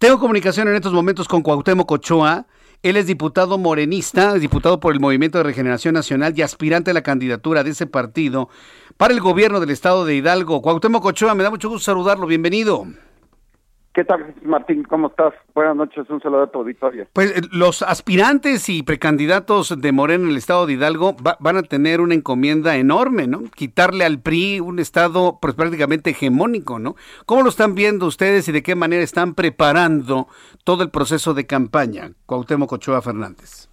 Tengo 0.00 0.18
comunicación 0.18 0.66
en 0.66 0.76
estos 0.76 0.94
momentos 0.94 1.28
con 1.28 1.42
Cuauhtémoc 1.42 1.92
Ochoa. 1.92 2.46
Él 2.82 2.96
es 2.96 3.06
diputado 3.06 3.58
morenista, 3.58 4.32
diputado 4.32 4.80
por 4.80 4.94
el 4.94 4.98
Movimiento 4.98 5.36
de 5.36 5.44
Regeneración 5.44 5.92
Nacional 5.92 6.32
y 6.34 6.40
aspirante 6.40 6.90
a 6.90 6.94
la 6.94 7.02
candidatura 7.02 7.64
de 7.64 7.72
ese 7.72 7.84
partido 7.86 8.48
para 8.96 9.12
el 9.12 9.20
gobierno 9.20 9.60
del 9.60 9.68
estado 9.68 10.06
de 10.06 10.14
Hidalgo. 10.14 10.62
Cuauhtémoc 10.62 11.04
Ochoa, 11.04 11.34
me 11.34 11.42
da 11.42 11.50
mucho 11.50 11.68
gusto 11.68 11.84
saludarlo. 11.84 12.26
Bienvenido. 12.26 12.86
¿Qué 13.92 14.04
tal, 14.04 14.34
Martín? 14.42 14.84
¿Cómo 14.84 15.08
estás? 15.08 15.34
Buenas 15.52 15.74
noches, 15.74 16.08
un 16.08 16.20
saludo 16.20 16.44
a 16.44 16.46
tu 16.46 16.60
auditorio. 16.60 17.08
Pues 17.12 17.36
eh, 17.36 17.40
los 17.50 17.82
aspirantes 17.82 18.68
y 18.68 18.84
precandidatos 18.84 19.80
de 19.80 19.90
Morena 19.90 20.24
en 20.24 20.30
el 20.30 20.36
estado 20.36 20.64
de 20.64 20.74
Hidalgo 20.74 21.16
van 21.40 21.56
a 21.56 21.62
tener 21.64 22.00
una 22.00 22.14
encomienda 22.14 22.76
enorme, 22.76 23.26
¿no? 23.26 23.42
Quitarle 23.52 24.04
al 24.04 24.20
PRI 24.20 24.60
un 24.60 24.78
estado 24.78 25.38
pues, 25.42 25.54
prácticamente 25.54 26.10
hegemónico, 26.10 26.78
¿no? 26.78 26.94
¿Cómo 27.26 27.42
lo 27.42 27.48
están 27.48 27.74
viendo 27.74 28.06
ustedes 28.06 28.48
y 28.48 28.52
de 28.52 28.62
qué 28.62 28.76
manera 28.76 29.02
están 29.02 29.34
preparando 29.34 30.28
todo 30.62 30.84
el 30.84 30.90
proceso 30.90 31.34
de 31.34 31.48
campaña, 31.48 32.12
Cuauhtémoc 32.26 32.70
Ochoa 32.70 33.02
Fernández? 33.02 33.68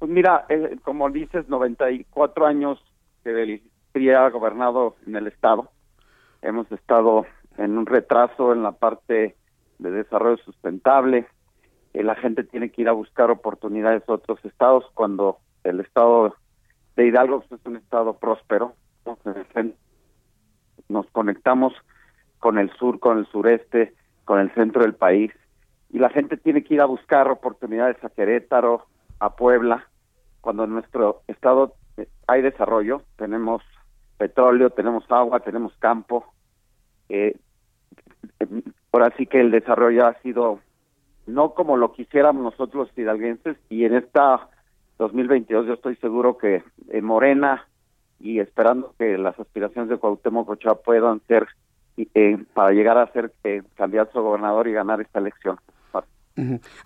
Pues 0.00 0.10
mira, 0.10 0.44
eh, 0.48 0.76
como 0.82 1.08
dices, 1.08 1.48
94 1.48 2.46
años 2.46 2.82
que 3.22 3.30
el 3.30 3.62
PRI 3.92 4.10
ha 4.10 4.28
gobernado 4.30 4.96
en 5.06 5.14
el 5.14 5.28
estado. 5.28 5.70
Hemos 6.42 6.70
estado 6.72 7.26
en 7.58 7.78
un 7.78 7.86
retraso 7.86 8.52
en 8.52 8.64
la 8.64 8.72
parte 8.72 9.36
de 9.78 9.90
desarrollo 9.90 10.36
sustentable. 10.38 11.26
La 11.92 12.14
gente 12.14 12.44
tiene 12.44 12.70
que 12.70 12.82
ir 12.82 12.88
a 12.88 12.92
buscar 12.92 13.30
oportunidades 13.30 14.02
a 14.08 14.14
otros 14.14 14.44
estados 14.44 14.84
cuando 14.94 15.38
el 15.64 15.80
estado 15.80 16.34
de 16.96 17.06
Hidalgo 17.06 17.44
pues, 17.48 17.60
es 17.60 17.66
un 17.66 17.76
estado 17.76 18.14
próspero. 18.18 18.74
Nos 20.88 21.06
conectamos 21.12 21.74
con 22.38 22.58
el 22.58 22.70
sur, 22.76 22.98
con 22.98 23.18
el 23.18 23.26
sureste, 23.26 23.94
con 24.24 24.38
el 24.38 24.52
centro 24.54 24.82
del 24.82 24.94
país 24.94 25.32
y 25.92 25.98
la 25.98 26.08
gente 26.08 26.36
tiene 26.36 26.64
que 26.64 26.74
ir 26.74 26.80
a 26.80 26.86
buscar 26.86 27.30
oportunidades 27.30 28.02
a 28.02 28.08
Querétaro, 28.08 28.86
a 29.20 29.36
Puebla, 29.36 29.86
cuando 30.40 30.64
en 30.64 30.70
nuestro 30.70 31.22
estado 31.28 31.74
eh, 31.98 32.08
hay 32.26 32.40
desarrollo, 32.40 33.02
tenemos 33.16 33.62
petróleo, 34.16 34.70
tenemos 34.70 35.04
agua, 35.10 35.40
tenemos 35.40 35.76
campo, 35.78 36.24
eh, 37.10 37.38
ahora 38.92 39.12
sí 39.16 39.26
que 39.26 39.40
el 39.40 39.50
desarrollo 39.50 40.06
ha 40.06 40.14
sido 40.22 40.60
no 41.26 41.54
como 41.54 41.76
lo 41.76 41.92
quisiéramos 41.92 42.42
nosotros 42.42 42.88
los 42.88 42.98
hidalguenses 42.98 43.56
y 43.68 43.84
en 43.84 43.94
esta 43.94 44.48
2022 44.98 45.66
yo 45.66 45.74
estoy 45.74 45.96
seguro 45.96 46.36
que 46.36 46.62
en 46.90 47.04
Morena 47.04 47.66
y 48.20 48.38
esperando 48.38 48.94
que 48.98 49.18
las 49.18 49.38
aspiraciones 49.38 49.90
de 49.90 49.96
Cuauhtémoc 49.96 50.48
Ochoa 50.48 50.76
puedan 50.76 51.20
ser 51.26 51.48
eh, 51.96 52.38
para 52.54 52.70
llegar 52.70 52.96
a 52.96 53.12
ser 53.12 53.32
eh, 53.44 53.62
candidato 53.74 54.18
a 54.18 54.22
gobernador 54.22 54.68
y 54.68 54.72
ganar 54.72 55.00
esta 55.00 55.18
elección. 55.18 55.58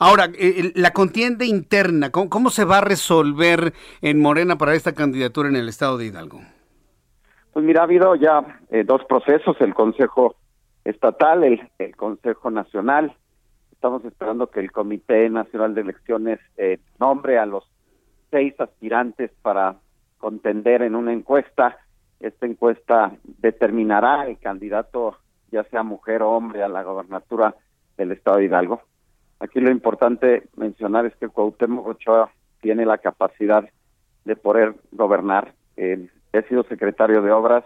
Ahora, 0.00 0.28
eh, 0.36 0.72
la 0.74 0.90
contienda 0.90 1.44
interna, 1.44 2.10
¿cómo, 2.10 2.50
se 2.50 2.64
va 2.64 2.78
a 2.78 2.80
resolver 2.80 3.72
en 4.02 4.20
Morena 4.20 4.58
para 4.58 4.74
esta 4.74 4.92
candidatura 4.92 5.48
en 5.48 5.54
el 5.54 5.68
estado 5.68 5.98
de 5.98 6.06
Hidalgo? 6.06 6.40
Pues 7.52 7.64
mira, 7.64 7.82
ha 7.82 7.84
habido 7.84 8.16
ya 8.16 8.44
dos 8.84 9.04
procesos, 9.04 9.56
el 9.60 9.72
Consejo 9.72 10.34
estatal, 10.86 11.44
el, 11.44 11.96
Consejo 11.96 12.50
Nacional. 12.50 13.14
Estamos 13.72 14.04
esperando 14.04 14.48
que 14.48 14.60
el 14.60 14.72
Comité 14.72 15.28
Nacional 15.28 15.74
de 15.74 15.82
Elecciones 15.82 16.38
eh, 16.56 16.78
nombre 16.98 17.38
a 17.38 17.46
los 17.46 17.68
seis 18.30 18.58
aspirantes 18.58 19.30
para 19.42 19.76
contender 20.18 20.82
en 20.82 20.94
una 20.94 21.12
encuesta. 21.12 21.76
Esta 22.20 22.46
encuesta 22.46 23.12
determinará 23.24 24.26
el 24.26 24.38
candidato, 24.38 25.18
ya 25.50 25.64
sea 25.64 25.82
mujer 25.82 26.22
o 26.22 26.30
hombre, 26.30 26.62
a 26.62 26.68
la 26.68 26.82
gobernatura 26.82 27.54
del 27.96 28.12
Estado 28.12 28.38
de 28.38 28.44
Hidalgo. 28.44 28.82
Aquí 29.40 29.60
lo 29.60 29.70
importante 29.70 30.44
mencionar 30.56 31.04
es 31.04 31.14
que 31.16 31.28
Cuauhtémoc 31.28 31.86
Ochoa 31.86 32.30
tiene 32.60 32.86
la 32.86 32.98
capacidad 32.98 33.68
de 34.24 34.36
poder 34.36 34.76
gobernar. 34.92 35.52
Eh, 35.76 36.08
he 36.32 36.42
sido 36.44 36.62
secretario 36.64 37.22
de 37.22 37.32
Obras, 37.32 37.64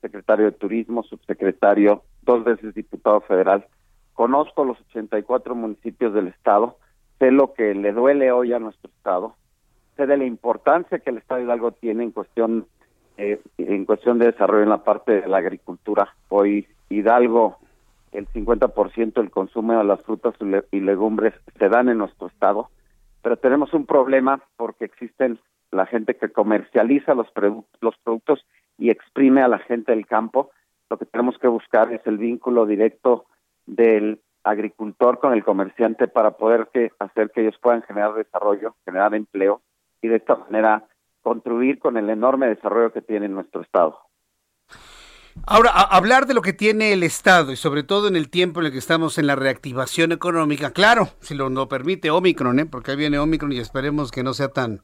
secretario 0.00 0.46
de 0.46 0.52
Turismo, 0.52 1.02
subsecretario 1.02 2.02
dos 2.22 2.44
veces 2.44 2.74
diputado 2.74 3.20
federal, 3.22 3.66
conozco 4.14 4.64
los 4.64 4.78
84 4.90 5.54
municipios 5.54 6.12
del 6.14 6.28
estado, 6.28 6.78
sé 7.18 7.30
lo 7.30 7.54
que 7.54 7.74
le 7.74 7.92
duele 7.92 8.32
hoy 8.32 8.52
a 8.52 8.58
nuestro 8.58 8.90
estado, 8.90 9.36
sé 9.96 10.06
de 10.06 10.16
la 10.16 10.24
importancia 10.24 10.98
que 10.98 11.10
el 11.10 11.18
estado 11.18 11.38
de 11.38 11.46
Hidalgo 11.46 11.72
tiene 11.72 12.04
en 12.04 12.12
cuestión 12.12 12.66
eh, 13.16 13.40
en 13.58 13.84
cuestión 13.84 14.18
de 14.18 14.26
desarrollo 14.26 14.62
en 14.62 14.68
la 14.68 14.84
parte 14.84 15.20
de 15.20 15.26
la 15.26 15.38
agricultura. 15.38 16.14
Hoy 16.28 16.68
Hidalgo 16.88 17.58
el 18.12 18.28
50% 18.28 19.14
del 19.14 19.30
consumo 19.30 19.76
de 19.76 19.84
las 19.84 20.02
frutas 20.02 20.34
y 20.70 20.80
legumbres 20.80 21.34
se 21.58 21.68
dan 21.68 21.88
en 21.88 21.98
nuestro 21.98 22.28
estado, 22.28 22.70
pero 23.22 23.36
tenemos 23.36 23.74
un 23.74 23.86
problema 23.86 24.42
porque 24.56 24.84
existen 24.84 25.38
la 25.70 25.86
gente 25.86 26.16
que 26.16 26.30
comercializa 26.30 27.14
los, 27.14 27.26
los 27.80 27.96
productos 28.02 28.46
y 28.78 28.90
exprime 28.90 29.42
a 29.42 29.48
la 29.48 29.58
gente 29.58 29.92
del 29.92 30.06
campo 30.06 30.50
lo 30.90 30.98
que 30.98 31.04
tenemos 31.04 31.36
que 31.38 31.48
buscar 31.48 31.92
es 31.92 32.00
el 32.06 32.18
vínculo 32.18 32.66
directo 32.66 33.26
del 33.66 34.20
agricultor 34.44 35.18
con 35.18 35.32
el 35.32 35.44
comerciante 35.44 36.08
para 36.08 36.32
poder 36.32 36.68
que, 36.72 36.90
hacer 36.98 37.30
que 37.30 37.42
ellos 37.42 37.58
puedan 37.60 37.82
generar 37.82 38.14
desarrollo, 38.14 38.76
generar 38.84 39.14
empleo 39.14 39.60
y 40.00 40.08
de 40.08 40.16
esta 40.16 40.36
manera 40.36 40.84
contribuir 41.20 41.78
con 41.78 41.96
el 41.96 42.08
enorme 42.08 42.46
desarrollo 42.46 42.92
que 42.92 43.02
tiene 43.02 43.28
nuestro 43.28 43.60
Estado. 43.60 43.98
Ahora, 45.46 45.70
hablar 45.70 46.26
de 46.26 46.34
lo 46.34 46.42
que 46.42 46.52
tiene 46.52 46.92
el 46.92 47.02
Estado 47.02 47.52
y 47.52 47.56
sobre 47.56 47.82
todo 47.82 48.08
en 48.08 48.16
el 48.16 48.30
tiempo 48.30 48.60
en 48.60 48.66
el 48.66 48.72
que 48.72 48.78
estamos 48.78 49.18
en 49.18 49.26
la 49.26 49.36
reactivación 49.36 50.10
económica, 50.12 50.72
claro, 50.72 51.08
si 51.20 51.34
lo, 51.34 51.48
lo 51.48 51.68
permite 51.68 52.10
Omicron, 52.10 52.58
¿eh? 52.58 52.66
porque 52.66 52.92
ahí 52.92 52.96
viene 52.96 53.18
Omicron 53.18 53.52
y 53.52 53.58
esperemos 53.58 54.10
que 54.10 54.24
no 54.24 54.32
sea 54.34 54.48
tan, 54.48 54.80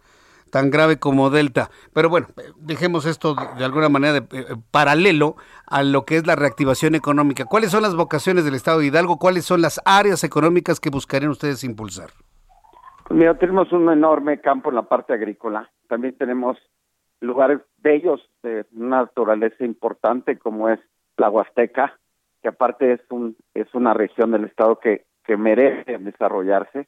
tan 0.51 0.71
grave 0.71 0.99
como 0.99 1.31
Delta. 1.31 1.71
Pero 1.93 2.09
bueno, 2.09 2.29
dejemos 2.57 3.07
esto 3.07 3.35
de 3.59 3.65
alguna 3.65 3.89
manera 3.89 4.13
de, 4.13 4.19
eh, 4.21 4.45
paralelo 4.71 5.37
a 5.67 5.83
lo 5.83 6.05
que 6.05 6.17
es 6.17 6.27
la 6.27 6.37
reactivación 6.37 6.95
económica. 6.95 7.45
¿Cuáles 7.45 7.71
son 7.71 7.83
las 7.83 7.97
vocaciones 7.97 8.45
del 8.45 8.55
Estado 8.55 8.79
de 8.79 8.87
Hidalgo? 8.87 9.19
¿Cuáles 9.19 9.45
son 9.45 9.63
las 9.63 9.81
áreas 9.85 10.25
económicas 10.25 10.81
que 10.81 10.91
buscarían 10.91 11.31
ustedes 11.31 11.65
impulsar? 11.65 12.11
Pues 13.07 13.19
mira, 13.19 13.39
tenemos 13.39 13.71
un 13.73 13.91
enorme 13.91 14.41
campo 14.41 14.71
en 14.71 14.77
la 14.77 14.83
parte 14.83 15.13
agrícola. 15.13 15.71
También 15.89 16.17
tenemos 16.17 16.57
lugares 17.21 17.61
bellos 17.79 18.21
de 18.43 18.65
una 18.73 19.03
naturaleza 19.03 19.65
importante 19.65 20.39
como 20.39 20.69
es 20.69 20.81
la 21.17 21.31
Huasteca, 21.31 21.99
que 22.43 22.49
aparte 22.49 22.93
es 22.93 23.01
un 23.11 23.37
es 23.55 23.73
una 23.75 23.95
región 23.95 24.31
del 24.31 24.45
estado 24.45 24.79
que 24.79 25.05
que 25.25 25.37
merece 25.37 25.99
desarrollarse 25.99 26.87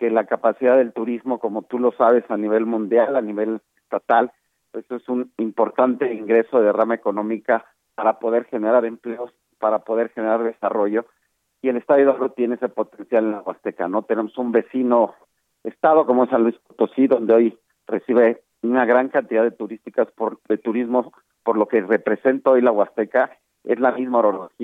que 0.00 0.10
la 0.10 0.24
capacidad 0.24 0.78
del 0.78 0.94
turismo, 0.94 1.38
como 1.38 1.60
tú 1.60 1.78
lo 1.78 1.92
sabes, 1.92 2.24
a 2.30 2.38
nivel 2.38 2.64
mundial, 2.64 3.16
a 3.16 3.20
nivel 3.20 3.60
estatal, 3.82 4.32
eso 4.72 4.96
es 4.96 5.06
un 5.10 5.30
importante 5.36 6.14
ingreso 6.14 6.58
de 6.62 6.72
rama 6.72 6.94
económica 6.94 7.66
para 7.94 8.18
poder 8.18 8.46
generar 8.46 8.86
empleos, 8.86 9.30
para 9.58 9.80
poder 9.80 10.08
generar 10.08 10.42
desarrollo. 10.42 11.04
Y 11.60 11.68
el 11.68 11.76
Estado 11.76 11.98
de 11.98 12.04
Hidalgo 12.04 12.30
tiene 12.30 12.54
ese 12.54 12.70
potencial 12.70 13.24
en 13.26 13.32
la 13.32 13.42
Huasteca, 13.42 13.88
¿no? 13.88 14.02
Tenemos 14.04 14.38
un 14.38 14.52
vecino 14.52 15.14
estado 15.64 16.06
como 16.06 16.26
San 16.28 16.44
Luis 16.44 16.56
Potosí, 16.66 17.06
donde 17.06 17.34
hoy 17.34 17.58
recibe 17.86 18.40
una 18.62 18.86
gran 18.86 19.10
cantidad 19.10 19.42
de 19.42 19.50
turísticas 19.50 20.10
por 20.12 20.40
de 20.48 20.56
turismo, 20.56 21.12
por 21.42 21.58
lo 21.58 21.68
que 21.68 21.82
representa 21.82 22.48
hoy 22.48 22.62
la 22.62 22.72
Huasteca, 22.72 23.36
es 23.64 23.78
la 23.78 23.92
misma 23.92 24.20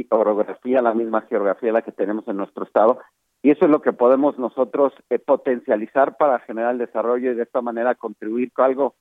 orografía, 0.08 0.80
la 0.80 0.94
misma 0.94 1.20
geografía 1.28 1.72
la 1.72 1.82
que 1.82 1.92
tenemos 1.92 2.26
en 2.26 2.38
nuestro 2.38 2.64
estado, 2.64 3.00
y 3.46 3.52
eso 3.52 3.66
es 3.66 3.70
lo 3.70 3.80
que 3.80 3.92
podemos 3.92 4.36
nosotros 4.40 4.92
eh, 5.08 5.20
potencializar 5.20 6.16
para 6.16 6.40
generar 6.40 6.72
el 6.72 6.78
desarrollo 6.78 7.30
y 7.30 7.36
de 7.36 7.44
esta 7.44 7.60
manera 7.60 7.94
contribuir 7.94 8.50
con 8.52 8.64
algo 8.64 8.96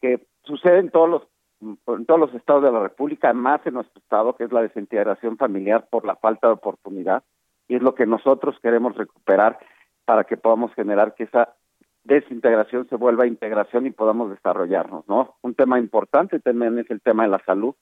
que 0.00 0.26
sucede 0.42 0.80
en 0.80 0.90
todos 0.90 1.08
los 1.08 1.22
en 1.60 2.04
todos 2.04 2.18
los 2.18 2.34
estados 2.34 2.64
de 2.64 2.72
la 2.72 2.82
República, 2.82 3.32
más 3.32 3.64
en 3.64 3.74
nuestro 3.74 4.00
estado, 4.00 4.34
que 4.34 4.42
es 4.42 4.52
la 4.52 4.62
desintegración 4.62 5.36
familiar 5.36 5.86
por 5.88 6.04
la 6.04 6.16
falta 6.16 6.48
de 6.48 6.54
oportunidad, 6.54 7.22
y 7.68 7.76
es 7.76 7.82
lo 7.82 7.94
que 7.94 8.04
nosotros 8.04 8.58
queremos 8.60 8.96
recuperar 8.96 9.60
para 10.04 10.24
que 10.24 10.36
podamos 10.36 10.74
generar 10.74 11.14
que 11.14 11.22
esa 11.22 11.54
desintegración 12.02 12.88
se 12.88 12.96
vuelva 12.96 13.28
integración 13.28 13.86
y 13.86 13.92
podamos 13.92 14.28
desarrollarnos, 14.28 15.08
¿no? 15.08 15.36
Un 15.40 15.54
tema 15.54 15.78
importante 15.78 16.40
también 16.40 16.80
es 16.80 16.90
el 16.90 17.00
tema 17.00 17.22
de 17.22 17.30
la 17.30 17.42
salud, 17.46 17.76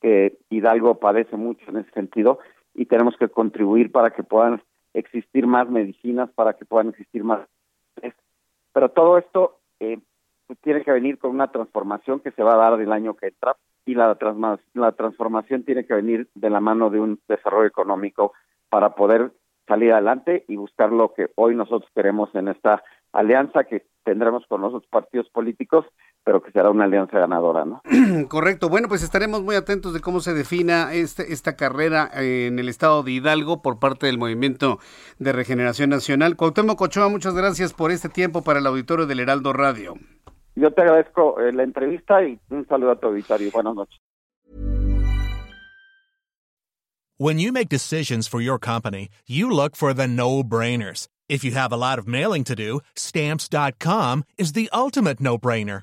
que 0.00 0.38
Hidalgo 0.50 1.00
padece 1.00 1.36
mucho 1.36 1.68
en 1.68 1.78
ese 1.78 1.90
sentido, 1.90 2.38
y 2.74 2.86
tenemos 2.86 3.16
que 3.16 3.28
contribuir 3.28 3.90
para 3.90 4.10
que 4.10 4.22
puedan 4.22 4.62
existir 4.94 5.46
más 5.46 5.68
medicinas, 5.68 6.30
para 6.30 6.54
que 6.54 6.64
puedan 6.64 6.88
existir 6.88 7.24
más. 7.24 7.40
Pero 8.72 8.90
todo 8.90 9.18
esto 9.18 9.58
eh, 9.80 9.98
pues, 10.46 10.58
tiene 10.60 10.82
que 10.82 10.92
venir 10.92 11.18
con 11.18 11.30
una 11.30 11.50
transformación 11.50 12.20
que 12.20 12.30
se 12.32 12.42
va 12.42 12.54
a 12.54 12.70
dar 12.70 12.80
el 12.80 12.92
año 12.92 13.14
que 13.14 13.28
entra 13.28 13.56
y 13.84 13.94
la, 13.94 14.16
la 14.74 14.92
transformación 14.92 15.64
tiene 15.64 15.86
que 15.86 15.94
venir 15.94 16.28
de 16.34 16.50
la 16.50 16.60
mano 16.60 16.90
de 16.90 17.00
un 17.00 17.18
desarrollo 17.26 17.66
económico 17.66 18.34
para 18.68 18.94
poder 18.94 19.32
salir 19.66 19.92
adelante 19.92 20.44
y 20.48 20.56
buscar 20.56 20.92
lo 20.92 21.12
que 21.14 21.30
hoy 21.36 21.54
nosotros 21.54 21.90
queremos 21.94 22.34
en 22.34 22.48
esta 22.48 22.82
alianza 23.12 23.64
que 23.64 23.86
tendremos 24.04 24.46
con 24.46 24.60
los 24.60 24.74
otros 24.74 24.90
partidos 24.90 25.28
políticos, 25.30 25.86
pero 26.24 26.42
que 26.42 26.50
será 26.52 26.70
una 26.70 26.84
alianza 26.84 27.18
ganadora, 27.18 27.64
¿no? 27.64 27.82
Correcto. 28.28 28.68
Bueno, 28.68 28.88
pues 28.88 29.02
estaremos 29.02 29.42
muy 29.42 29.56
atentos 29.56 29.94
de 29.94 30.00
cómo 30.00 30.20
se 30.20 30.34
defina 30.34 30.92
este, 30.92 31.32
esta 31.32 31.56
carrera 31.56 32.10
en 32.14 32.58
el 32.58 32.68
estado 32.68 33.02
de 33.02 33.12
Hidalgo 33.12 33.62
por 33.62 33.78
parte 33.78 34.06
del 34.06 34.18
Movimiento 34.18 34.78
de 35.18 35.32
Regeneración 35.32 35.90
Nacional. 35.90 36.36
Cuauhtémoc 36.36 36.80
Ochoa, 36.80 37.08
muchas 37.08 37.34
gracias 37.34 37.72
por 37.72 37.90
este 37.90 38.08
tiempo 38.08 38.42
para 38.42 38.58
el 38.58 38.66
auditorio 38.66 39.06
del 39.06 39.20
Heraldo 39.20 39.52
Radio. 39.52 39.94
Yo 40.54 40.72
te 40.72 40.82
agradezco 40.82 41.40
eh, 41.40 41.52
la 41.52 41.62
entrevista 41.62 42.22
y 42.22 42.38
un 42.50 42.66
saludo 42.66 42.92
a 42.92 42.96
tu 42.96 43.06
auditorio. 43.06 43.50
Buenas 43.52 43.74
noches. 43.74 43.98
When 47.16 47.38
you 47.40 47.52
make 47.52 47.68
decisions 47.68 48.28
for 48.28 48.40
your 48.40 48.60
company, 48.60 49.08
you 49.26 49.50
look 49.50 49.74
for 49.74 49.92
the 49.92 50.06
no-brainers. 50.06 51.08
If 51.28 51.42
you 51.42 51.50
have 51.52 51.72
a 51.72 51.76
lot 51.76 51.98
of 51.98 52.06
mailing 52.06 52.44
to 52.44 52.54
do, 52.54 52.80
stamps.com 52.94 54.24
is 54.36 54.52
the 54.52 54.68
ultimate 54.72 55.20
no-brainer. 55.20 55.82